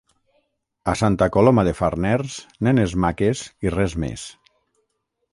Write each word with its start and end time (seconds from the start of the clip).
A 0.93 0.93
Santa 1.01 1.25
Coloma 1.35 1.65
de 1.67 1.73
Farners, 1.79 2.37
nenes 2.67 2.95
maques 3.05 3.43
i 3.67 3.75
res 3.75 3.95
més. 4.05 4.25